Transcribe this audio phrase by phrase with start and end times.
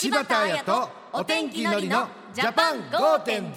[0.00, 3.52] 柴田彩とお天気のりのジャパン5.0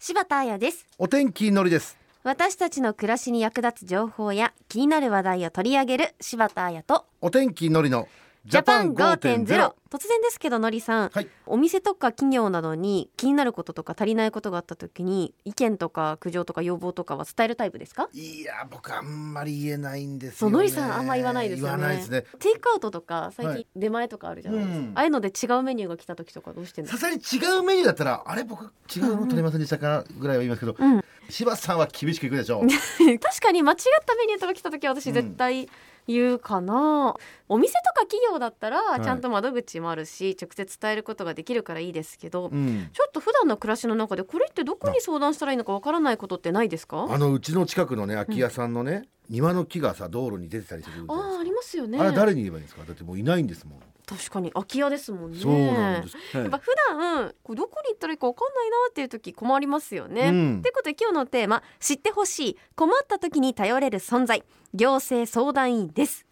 [0.00, 0.84] 柴田彩です。
[0.98, 1.96] お天気のりです。
[2.24, 7.04] 私たちの暮らしに役立つ情報や気になる話題を取り上げる柴田彩と。
[7.20, 8.08] お天気のりの
[8.46, 11.28] ジャパン5.0突然ですけどのりさん、はい。
[11.46, 18.08] お店とか企業などに気になることとか足りないことがあった時に意見とか苦情とか要望とかは伝えるタイプですか？
[18.12, 20.56] いや僕あんまり言えないんですよね。
[20.56, 21.72] のりさんあんま言わないですよね。
[21.76, 22.24] 言わないですね。
[22.38, 23.66] テイクアウトとか最近はい。
[23.76, 24.92] 出前とかあるじゃないですか、うん。
[24.94, 27.00] ああいうので違うメニューが来た時とかどうしてんですか？
[27.00, 31.02] さすがに違うメニューだったらあれ僕違うの取れませんでしたかぐらいは言いますけど、うん。
[31.28, 32.66] 柴田さんは厳しくいくでしょう。
[33.18, 35.68] 確かに間違ったメニューとか来た時は私絶対
[36.06, 37.16] 言うかな、
[37.48, 39.00] お店とか企業だったらい。
[39.02, 42.88] ちゃんと窓口もあるし、直接伝えることができるからいいですけど、うん。
[42.92, 47.06] ちょっと普段の暮らしの中でこれってどこに相談したらいいのかわからないことってないですか？
[47.10, 51.98] あのうちの近くのね空き家さんのね、庭の木がさ道路に出てたりするあーありますよね。
[51.98, 52.84] あれ誰に言えばいいんですか？
[52.84, 60.28] だってもういないんですもん、確かに空き家ですもんねそうなんです、やっぱ普段こうどこに行ったらいいかわかんないなっていう時困りますよね。
[60.28, 66.24] うんということで今日のテーマ知ってほしい困った時に頼れる存在行政相談員です。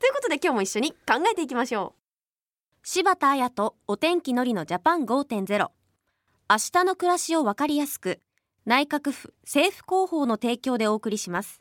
[0.00, 2.00] ということで今日も一緒に考えていきましょう。
[2.82, 8.20] 柴田彩とお天気のりのジャパン5.0明日の暮らしをわかりやすく
[8.64, 11.59] 内閣府政府広報の提供でお送りします。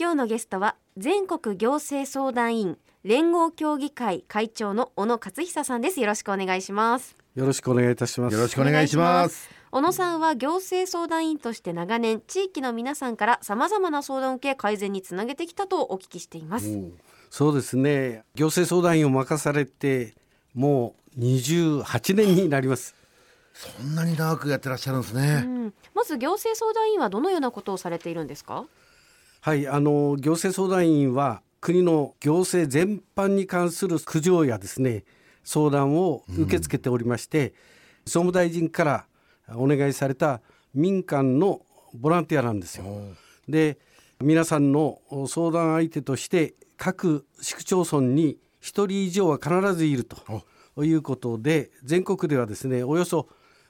[0.00, 6.00] 今日のゲストは全国行政相談員連合協議会会長の小野勝久さんです。
[6.00, 7.16] よろしくお願いします。
[7.34, 8.34] よろしくお願いいたします。
[8.34, 9.50] よろしくお願いします。
[9.72, 16.78] 小野さんは行政相談員として長年地域の皆さんから様々な相談を受け改善につなげてきたとお聞きしています。
[17.28, 18.22] そうですね。
[18.36, 20.14] 行政相談員を任されて
[20.54, 22.94] もう28年になります。
[23.52, 28.64] そんなに長くやってらっしゃるんですうね、ん、まず行政相談員はどのようなことをされているんですか？
[29.40, 35.04] はい、あの行政相談員は国の行政全般に関する苦情やですね
[35.44, 37.54] 相談を受け付けておりまして、
[38.04, 39.06] 総務大臣から
[39.54, 40.42] お願いされた
[40.74, 41.62] 民間の
[41.94, 42.84] ボランティアなんですよ。
[43.48, 43.78] で
[44.20, 53.28] 皆さんの相談相手として各市区町村に1人以上は必ずいるということで全国ではですねおよそ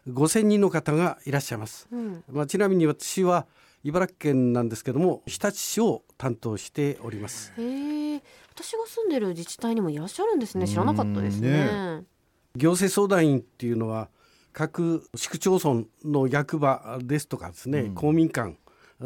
[0.09, 1.87] 5,000人の方がいらっしゃいます。
[1.93, 3.47] うんまあ、ちなみに私は
[3.85, 7.53] 茨城県なんですけども日立市を担当しております。
[7.57, 8.23] へえ。
[8.51, 10.67] 私が住んでる自治体にもいらっしゃるんですね。
[10.67, 11.69] 知らなかったですね。
[11.73, 12.07] うん
[12.57, 14.09] 行政相談員っていうのは
[14.53, 18.57] 各市区町村の役場ですとかですね、公民館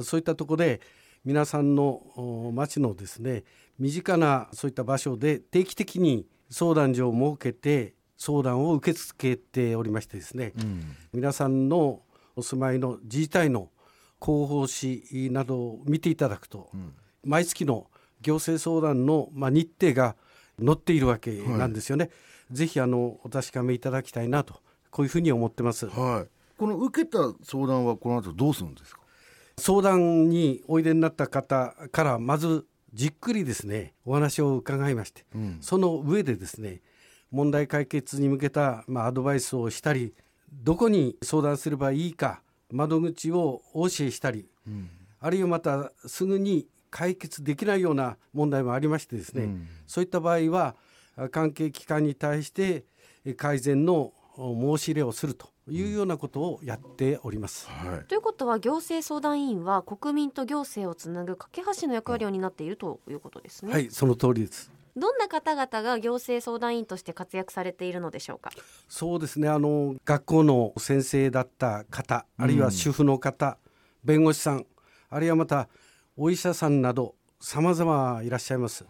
[0.00, 0.81] そういったところで
[1.25, 3.44] 皆さんのお町のですね
[3.78, 10.97] 身近なそういった場所で定期的に相談所を設けて相談を受け付けておりましてですね、うん。
[11.12, 12.03] 皆さんの
[12.37, 13.69] お住まいの自治体の
[14.25, 16.71] 広報誌などを見ていただくと、
[17.25, 17.88] 毎月の
[18.21, 20.15] 行政相談の、まあ、日程が
[20.65, 22.10] 載っているわけなんですよね。
[22.50, 25.87] ぜひあのお確かめいただきたいなとこういうふうに思ってます。
[25.87, 26.28] はい。
[26.59, 29.00] この受けた相談はこの後どうするんですか？
[29.59, 35.59] 相談においでになった方からまずじっくりですねお話を伺いまして、ん。
[35.61, 36.82] その上でですね
[37.31, 40.15] 問題解決に向けた、まあ、アドバイスをしたり
[40.53, 44.49] どこに相談すればいいか窓口をお教えしたり、
[45.21, 50.75] あるいはまたすぐに解決できないような問題もありましてですね、うんそういった場合は
[51.16, 52.84] あ関係機関に対して
[53.25, 57.69] え改善のお申し入れをするというようなことをやっております。
[57.69, 64.71] はいということは行政相談員は国民と行政をつなぐ架け橋の役割を担っているということですね、はい、その通りです。
[64.97, 68.50] どんな方々が行政相談員として活躍されているのでしょうか？
[68.88, 69.48] そうですね。
[69.48, 73.58] あの学校の先生だった方あるいは主婦の方、
[74.04, 74.66] 弁護士さん
[75.08, 75.69] あるいはまた
[76.16, 78.84] お医者さんなど様々いらっしゃいます。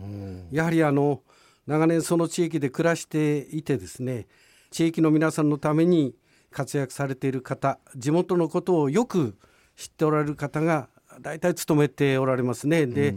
[0.51, 1.23] やはりあの
[1.67, 4.27] 長年その地域で暮らしていてですね
[4.71, 6.17] 地域の皆さんのために
[6.51, 9.37] 活躍されている方地元のことをよく
[9.77, 10.89] 知っておられる方が
[11.21, 12.87] 大体勤めておられますね。
[12.87, 13.15] で、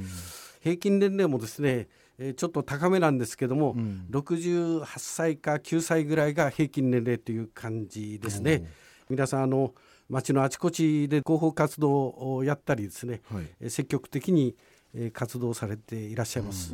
[0.62, 1.88] 平均年齢もですね
[2.18, 3.76] えーちょっと高めなんですけども、
[4.12, 8.66] 68歳か9歳ぐらいが平均年齢という感じですね。
[9.10, 9.74] 皆さんあの
[10.10, 11.92] 町のあちこちで広報活動
[12.36, 13.46] をやったりですね、はい。
[13.60, 14.56] えー積極的に
[14.94, 16.74] えー活動されていらっしゃいます。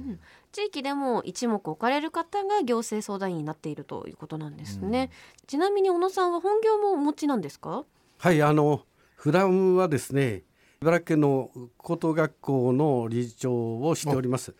[0.51, 5.10] 地域でも一目置かれる方が行政相談員になっているということなんですね、
[5.48, 7.83] ちなみに小野さんは本業もお持ちなんですか？
[8.19, 10.44] はいあの普段はですね
[10.83, 14.56] 茨城県の高等学校の理事長をしております。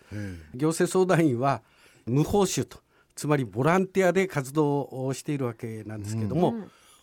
[0.54, 1.64] 行政相談員は
[2.06, 2.78] 無報酬と
[3.16, 6.54] つまりボランティアで活動をしているわけなんですけども、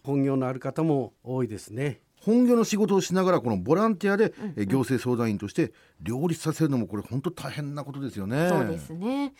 [0.04, 2.00] 本業のある方も多いですね。
[2.20, 8.48] 本業の仕事をしながらこのボランティアでえ行政相談員として両立させるのもこれ本当大変なことですよね。
[8.48, 9.32] そうですね。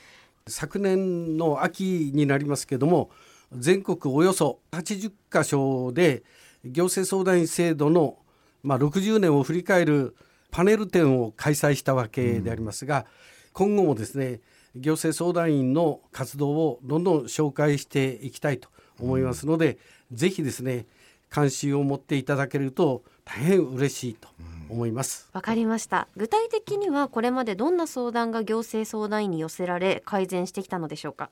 [0.49, 3.11] 昨年の秋になりますけども
[3.53, 6.25] 全国およそ80カ所で
[6.65, 8.19] 行政相談員制度の、
[8.63, 10.17] まあ、60年を振り返る
[10.51, 13.05] パネル展を開催したわけでありますが、うん、
[13.53, 14.41] 今後もですね
[14.77, 18.69] 行政相談員の活動をどんどん紹介していきたいと
[19.01, 19.79] 思いますので、
[20.11, 20.87] うん、ぜひですね
[21.31, 24.29] 関心を持っていただけると大変嬉しいと
[24.71, 25.29] 思います。
[25.35, 26.09] わかりました。
[26.17, 31.29] 具体的にはこれまでどんな相談が行政相談員に寄せられ改善してきたのでしょうか？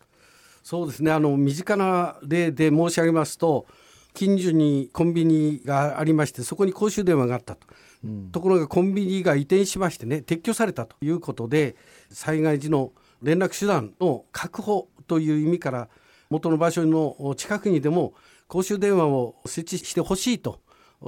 [0.62, 1.12] そうですね。
[1.12, 3.66] あの身近な例で申し上げますと
[4.16, 7.66] 近所にコンビニがありましてそこに公衆電話があったと、
[8.02, 11.76] うん、ところがコンビニが移転しましてね撤去されたということで
[12.10, 12.92] 災害時の
[13.22, 15.88] 連絡手段の確保という意味から
[16.30, 18.14] 元の場所の近くにでも
[18.48, 20.60] 公衆電話を設置してほしいと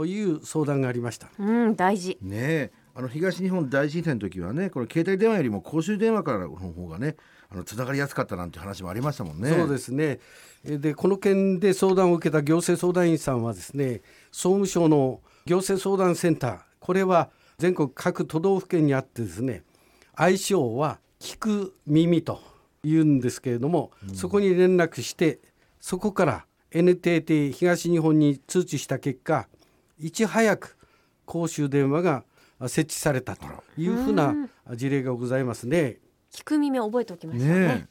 [0.04, 1.28] いう相談がありました。
[1.38, 2.18] うん、大事。
[2.20, 7.14] ねあの東日本大震災の時はね、これ携帯電話よりも公衆電話からの方がね、
[7.50, 9.50] あのつながりやすかったなんて話もありましたもんね。
[9.50, 10.20] そうですね。
[10.64, 19.62] でこの件で相談を受けた行政相談員さんはですね、総務省の行政相談センター、これは全国各都道府県にあってですね、
[20.14, 22.40] 愛称は聞く耳と
[22.84, 25.40] 言うんですけれども、うん、そこに連絡して
[25.80, 29.48] そこから NTT 東日本に通知した結果
[29.98, 30.76] いち早く
[31.24, 32.24] 公衆電話が
[32.62, 33.46] 設置されたと
[33.76, 34.34] いうふうな
[34.74, 35.98] 事例がございますね。
[36.32, 37.60] 聞く耳を覚えておきましたね。
[37.60, 37.88] ね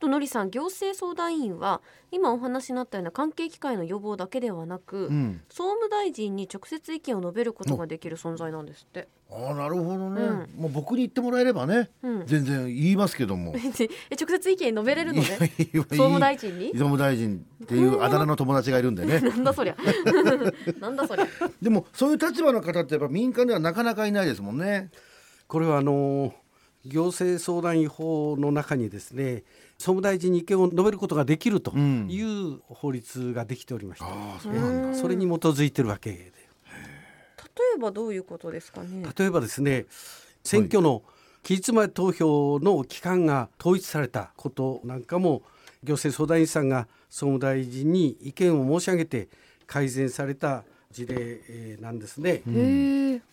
[0.00, 9.08] とのりさん行政相談員は今お話になったような関係機会の予防だけではなく、うん、総務大臣に直接意見を述べることができる存在なんですって。
[9.30, 13.54] ああなるほどね、うん、もう僕に言ってもらえればね、うん、全然言いますけども。
[14.10, 15.52] え直接意見述べれるのね？
[15.74, 16.68] 総務大臣に？
[16.68, 19.20] 総務大臣っていうあだ名の友達がいるんでね。
[19.28, 19.76] なんだそりゃ。
[20.80, 21.26] なんだそりゃ。
[21.60, 24.90] でもそういう立場の方ってやっぱ民間ではなかなかいないですもんね。
[25.46, 26.32] これはあの
[26.86, 29.42] 行政相談員法の中にですね
[29.78, 36.32] 総務大臣に意見を述べることができるという法律ができておりまして、うん、それに基づいてるわけで。
[37.60, 39.06] 例えばどういうことですかね？
[39.18, 39.84] 例えばですね
[40.44, 41.02] 選挙の
[41.42, 45.42] 期日前投票の期間が統一されたことなんかも
[45.82, 49.28] 行政相談員さんが総務大臣に意見を申し上げて
[49.66, 52.42] 改善された事例なんですね。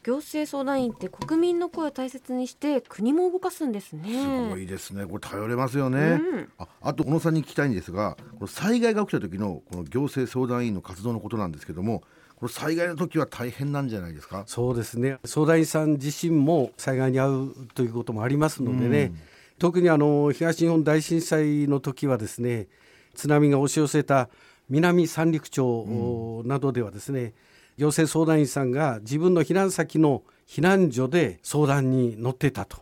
[0.03, 4.21] 行政相談員って国民の声を大切にして国も動かすんですね。
[4.21, 5.05] すごいですね。
[5.05, 5.99] これ頼れますよね。
[5.99, 12.03] うん、あ、あと小野さんに聞きたいんですが、この災害が起きた時のこの行政相談員の活動のことなんですけども。
[12.39, 14.43] これ災害の時は大変なんじゃないですか？
[14.45, 19.19] そうですね相談員さん自身も災害に遭うということもありますのでね、うん、
[19.57, 22.67] 特にあの東日本大震災の時はですね
[23.15, 24.29] 津波が押し寄せた
[24.69, 27.33] 南三陸町などではですね、うん
[27.77, 32.77] 行政相談員さんが自分の避難先の避難所で相談に乗ってたと。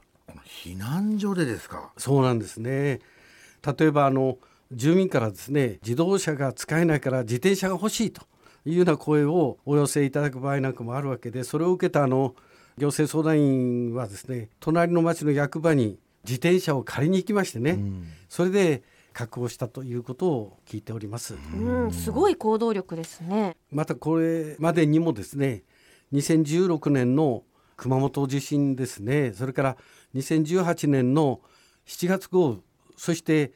[0.64, 1.92] 避難所でですか？
[1.98, 3.02] そうなんですね。
[3.78, 4.38] 例えばあの
[4.72, 8.22] 住民からですね自動車が使えないから自転車が欲しいと
[8.66, 12.34] いうような声をお寄せいただく場合なんかもあるわけでそれを受けたあの
[12.78, 18.82] 行政相談員はですね隣の町の役場に自転車を借りに行きましてね、うん、それで
[19.15, 21.35] 確保したということを聞いております。
[21.56, 23.56] うん、すごい行動力ですね。
[23.71, 25.63] またこれまでにもですね、
[26.12, 27.44] 2016年の
[27.77, 29.77] 熊本地震ですね、それから
[30.15, 31.39] 2018年の
[31.88, 32.57] 7月豪雨、
[32.97, 33.53] そして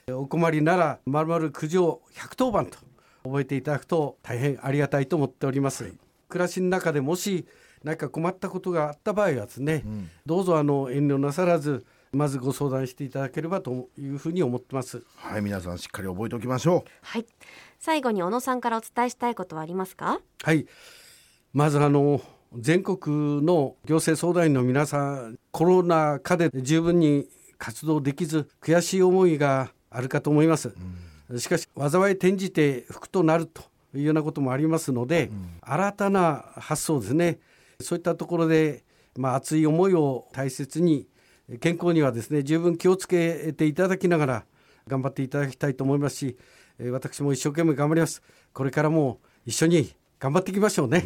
[0.09, 2.77] お困りならまるまる苦情110番と
[3.23, 5.83] 覚えていただくと大変ありがたいと思っております。
[5.85, 5.93] はい、
[6.27, 7.45] 暮らしの中でもし
[7.83, 17.25] 何か困ったことがあった場合はですね、うん、どうぞあの遠慮なさらずまずご相談していただければというふうに思ってますはい皆さんしっかり覚えておきましょうはい
[17.79, 20.67] 最後に小野さんからお伝えしたいことはありますかはい
[21.53, 22.21] まずあの
[22.55, 30.73] 全国の行政相談員の皆さんコロナ禍で十分に活動できず悔しい思いがあるかと思います、
[31.37, 33.61] しかし災い転じて福となると
[33.95, 35.31] いうようなこともありますので、
[35.61, 37.39] 新たな発想ですね。
[37.79, 38.83] そういったところで、
[39.17, 41.07] まあ、熱い思いを大切に
[41.59, 44.45] 健康にはですね十分気をつけていただきながら
[44.87, 46.37] 頑張っていただきたいと思いますし
[46.79, 48.21] えー私も一生懸命頑張ります。
[48.53, 51.03] これからも一緒に頑張っていきましょうね、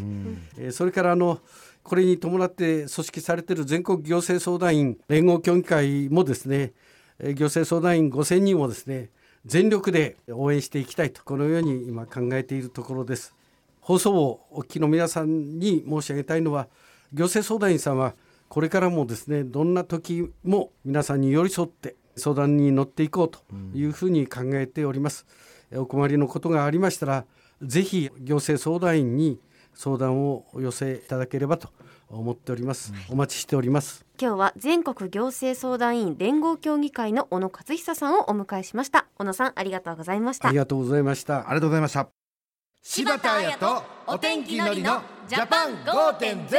[0.58, 1.40] えーそれからあの
[1.88, 6.74] これに伴って組織されている全国行政相談員連合協議会もですね
[7.18, 9.10] えー行政相談員5000人をですね
[9.46, 13.34] 全力で応援していきたいとこのように今考えているところです。
[13.80, 16.68] 放送をお聞きの皆さんに申し上げたいのは
[17.14, 18.16] 行政相談員さんは
[18.50, 23.40] これからもですねどんな時も皆さんに寄り添って相談に乗っていこうと
[23.74, 25.26] いうふうに考えております、
[25.74, 27.26] お困りのことがありましたら
[27.62, 29.40] ぜひ行政相談員に
[29.78, 31.70] 相談をお寄せいただければと
[32.10, 34.06] 思っております、お待ちしております。
[34.20, 39.06] 今日は全国行政相談員連合協議会の小野勝久さんをお迎えしました。
[39.16, 40.48] 小野さんありがとうございました。
[40.48, 41.42] ありがとうございました。
[41.42, 42.10] うありがとうございました。
[42.82, 46.50] 柴田彩とお天気のりのジャパン5.0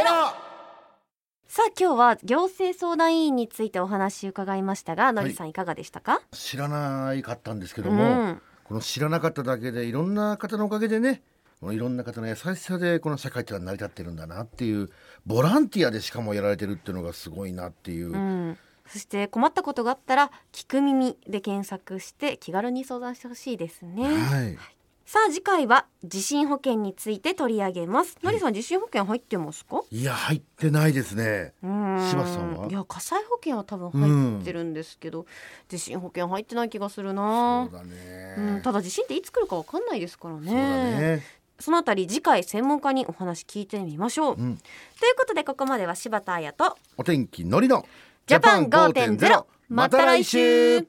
[1.51, 8.43] さあ今日は行政相談委員についてお話伺いましたがのりさんいかがでしたか、知らないかったんですけどうも、ん。
[8.65, 11.23] この知らなかっただけでいろんな方のおかげでね
[11.61, 14.91] このいろんな方の優しさでこの社会ってのは成り立ってるんだなっていう
[15.27, 24.59] ボランティアでしかもやられてるっていうのがすごいなっていう、うん、そして困ったことがあったら聞く耳で検索して気軽に相談してほしいですね、はい。
[25.05, 28.19] さあ次回は地震保険について取り上げます。
[28.23, 29.81] のりさん地震保険入ってますか？
[29.91, 31.55] いや入ってないですね。
[31.63, 32.69] 柴田さんは？
[32.69, 35.25] いや火災保険は多分入ってるんですけど、
[35.71, 37.69] 地震保険入ってない気がするな。
[37.71, 40.47] そうだね、うん、ただ地震っていつ来るかわかんないですからね。
[40.47, 40.63] そうだ
[41.01, 41.23] ね
[41.61, 44.57] そのあたり次回専門家にお話聞いてみましょう、うん。
[44.57, 47.87] ということでここまでは柴田彩とお天気のりの
[48.27, 50.87] ジャパン5.0また来週。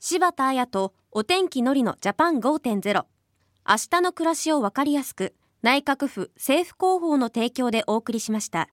[0.00, 3.04] 柴田彩とお天気のりのジャパン5.0
[3.68, 8.66] 明日の暮らしをわかりやすく内閣府政府広報の提供でお送りしました